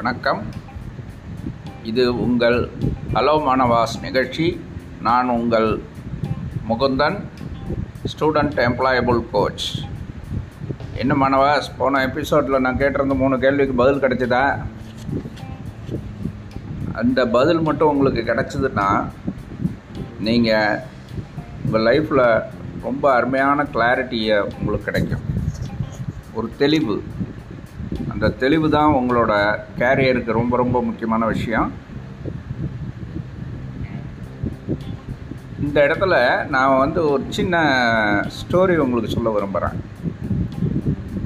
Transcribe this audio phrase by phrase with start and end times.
[0.00, 0.42] வணக்கம்.
[1.82, 2.56] இது உங்கள்
[3.14, 4.60] ஹலோ மாணவாஸ் நிகழ்ச்சி.
[5.06, 5.68] நான் உங்கள்
[6.68, 7.16] முகுந்தன்
[8.12, 9.66] ஸ்டூடெண்ட் எம்ப்ளாயபிள் கோச்
[11.02, 14.42] என்ன மாணவாஸ் போன எபிசோடில் நான் கேட்டிருந்த மூணு கேள்விக்கு பதில் கிடைச்சதா?
[16.92, 18.88] அந்த பதில் மட்டும் உங்களுக்கு கிடச்சிதுன்னா
[20.28, 20.78] நீங்கள்
[21.64, 22.26] உங்கள் லைஃப்பில்
[22.82, 25.26] ரொம்ப அருமையான கிளாரிட்டியை உங்களுக்கு கிடைக்கும்.
[26.32, 27.02] ஒரு தெளிவு.
[28.20, 29.32] அந்த தெளிவு தான் உங்களோட
[29.78, 31.68] கேரியருக்கு ரொம்ப ரொம்ப முக்கியமான விஷயம்.
[35.66, 36.16] இந்த இடத்துல
[36.54, 37.62] நான் வந்து ஒரு சின்ன
[38.38, 39.78] ஸ்டோரி உங்களுக்கு சொல்ல விரும்புகிறேன்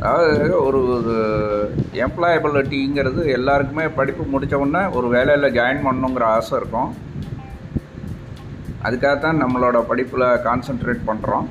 [0.00, 0.34] அதாவது
[0.66, 0.82] ஒரு
[2.06, 6.92] எம்ப்ளாயபிலிட்டிங்கிறது எல்லாருக்குமே படிப்பு முடித்தவுடனே ஒரு வேலையில் ஜாயின் பண்ணணுங்கிற ஆசை இருக்கும்.
[8.86, 11.48] அதுக்காக தான் நம்மளோட படிப்பில் கான்சென்ட்ரேட் பண்ணுறோம்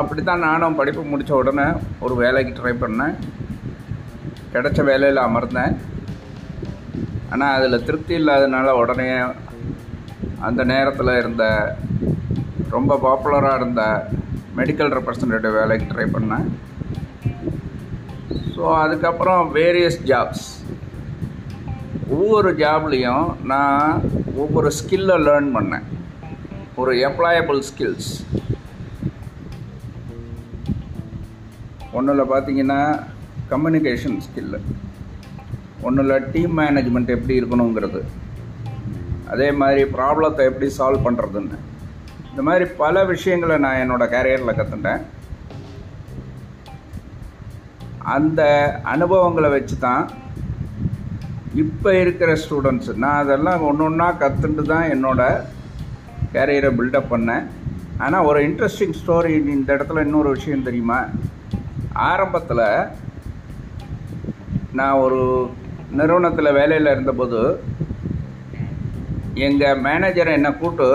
[0.00, 1.70] அப்படி தான் நானும் படிப்பு முடித்த உடனே
[2.06, 3.16] ஒரு வேலைக்கு ட்ரை பண்ணேன்.
[4.56, 5.74] கிடைச்ச வேலையில் அமர்ந்தேன்.
[7.32, 9.08] ஆனால் அதில் திருப்தி இல்லாதனால உடனே
[10.48, 11.44] அந்த நேரத்தில் இருந்த
[12.74, 13.82] ரொம்ப பாப்புலராக இருந்த
[14.58, 16.46] மெடிக்கல் ரெப்ரசன்டேட்டிவ் வேலைக்கு ட்ரை பண்ணேன்.
[18.54, 20.46] ஸோ அதுக்கப்புறம் வேரியஸ் ஜாப்ஸ்
[22.16, 24.00] ஒவ்வொரு ஜாப்லேயும் நான்
[24.42, 25.86] ஒவ்வொரு ஸ்கில்லை லேர்ன் பண்ணேன்.
[26.82, 28.10] ஒரு எம்ப்ளாயபிள் ஸ்கில்ஸ்
[31.98, 32.80] ஒன்றில் பார்த்தீங்கன்னா
[33.52, 34.60] கம்யூனிகேஷன் ஸ்கில்லு
[35.88, 38.00] ஒன்றில் டீம் மேனேஜ்மெண்ட் எப்படி இருக்கணுங்கிறது.
[39.32, 41.58] அதே மாதிரி ப்ராப்ளத்தை எப்படி சால்வ் பண்ணுறதுன்னு
[42.30, 45.02] இந்த மாதிரி பல விஷயங்களை நான் என்னோடய கேரியரில் கற்றுட்டேன்
[48.16, 48.40] அந்த
[48.94, 50.04] அனுபவங்களை வச்சு தான்
[51.62, 55.44] இப்போ இருக்கிற ஸ்டூடெண்ட்ஸு நான் அதெல்லாம் ஒன்று ஒன்றா கற்றுட்டு தான் என்னோடய
[56.34, 57.44] கேரியரை பில்டப் பண்ணேன்.
[58.04, 61.00] ஆனால் ஒரு இன்ட்ரெஸ்டிங் ஸ்டோரி இந்த இடத்துல இன்னொரு விஷயம் தெரியுமா?
[62.10, 62.64] ஆரம்பத்தில்
[64.78, 65.20] நான் ஒரு
[65.98, 67.40] நிறுவனத்தில் வேலையில் இருந்தபோது
[69.46, 70.86] எங்கள் மேனேஜரை என்னை கூப்பிட்டு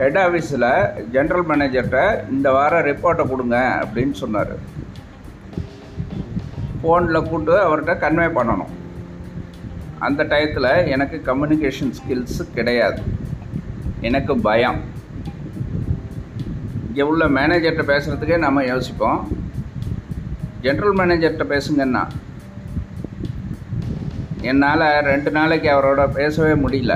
[0.00, 0.66] ஹெட் ஆஃபீஸில்
[1.14, 2.00] ஜென்ரல் மேனேஜர்கிட்ட
[2.34, 4.52] இந்த வாரம் ரிப்போர்ட்டை கொடுங்க அப்படின்னு சொன்னார்.
[6.80, 8.72] ஃபோனில் கூப்பிட்டு அவர்கிட்ட கன்வே பண்ணணும்.
[10.08, 13.02] அந்த டயத்தில் எனக்கு கம்யூனிகேஷன் ஸ்கில்ஸு கிடையாது.
[14.08, 14.80] எனக்கு பயம்.
[16.88, 19.20] இங்கே உள்ள மேனேஜர்கிட்ட பேசுகிறதுக்கே நம்ம யோசிப்போம்.
[20.66, 22.04] ஜென்ரல் மேனேஜர்கிட்ட பேசுங்கன்னா
[24.50, 26.94] என்னால் ரெண்டு நாளைக்கு அவரோட பேசவே முடியல.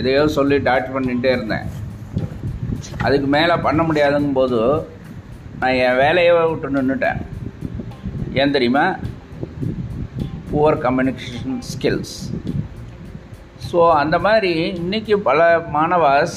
[0.00, 1.66] எதையோ சொல்லி டாட் பண்ணிகிட்டே இருந்தேன்.
[3.06, 4.60] அதுக்கு மேலே பண்ண முடியாதுங்கும் போது
[5.60, 7.20] நான் என் வேலையை விட்டு நின்றுட்டேன்
[8.40, 8.84] ஏன் தெரியுமா?
[10.50, 12.16] புவர் கம்யூனிகேஷன் ஸ்கில்ஸ்
[13.68, 16.36] ஸோ அந்த மாதிரி இன்றைக்கி பல மாணவாஸ்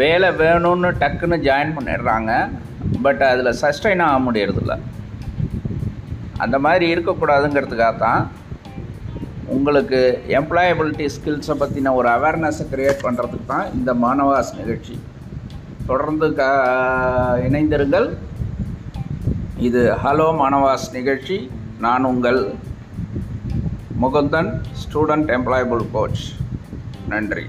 [0.00, 2.32] வேலை வேணும்னு டக்குன்னு ஜாயின் பண்ணிடுறாங்க.
[3.04, 4.74] பட் அதில் சஸ்டைன் ஆக முடியறதில்ல.
[6.44, 8.22] அந்த மாதிரி இருக்கக்கூடாதுங்கிறதுக்காக தான்
[9.54, 10.00] உங்களுக்கு
[10.38, 14.94] எம்ப்ளாயபிலிட்டி ஸ்கில்ஸை பற்றின ஒரு அவேர்னஸை க்ரியேட் பண்ணுறதுக்கு தான் இந்த மாணவாஸ் நிகழ்ச்சி.
[15.88, 16.42] தொடர்ந்து க
[17.46, 18.08] இணைந்திருங்கள்.
[19.68, 21.38] இது ஹலோ மாணவாஸ் நிகழ்ச்சி.
[21.86, 22.40] நான் உங்கள்
[24.02, 24.52] முகுந்தன்
[24.82, 26.22] ஸ்டூடெண்ட் எம்ப்ளாயபிள் கோச்
[27.12, 27.44] நன்றி.